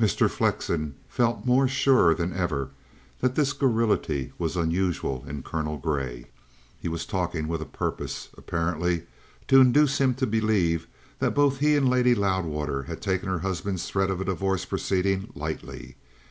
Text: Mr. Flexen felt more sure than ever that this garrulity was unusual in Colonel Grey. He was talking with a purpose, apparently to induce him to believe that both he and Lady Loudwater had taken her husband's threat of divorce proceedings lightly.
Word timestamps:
Mr. 0.00 0.30
Flexen 0.30 0.94
felt 1.10 1.44
more 1.44 1.68
sure 1.68 2.14
than 2.14 2.32
ever 2.32 2.70
that 3.20 3.34
this 3.34 3.52
garrulity 3.52 4.32
was 4.38 4.56
unusual 4.56 5.26
in 5.28 5.42
Colonel 5.42 5.76
Grey. 5.76 6.24
He 6.80 6.88
was 6.88 7.04
talking 7.04 7.48
with 7.48 7.60
a 7.60 7.66
purpose, 7.66 8.30
apparently 8.38 9.02
to 9.46 9.60
induce 9.60 9.98
him 10.00 10.14
to 10.14 10.26
believe 10.26 10.86
that 11.18 11.34
both 11.34 11.58
he 11.58 11.76
and 11.76 11.86
Lady 11.86 12.14
Loudwater 12.14 12.84
had 12.84 13.02
taken 13.02 13.28
her 13.28 13.40
husband's 13.40 13.84
threat 13.86 14.08
of 14.08 14.24
divorce 14.24 14.64
proceedings 14.64 15.28
lightly. 15.36 15.96